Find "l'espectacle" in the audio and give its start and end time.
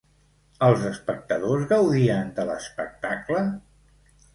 2.51-3.49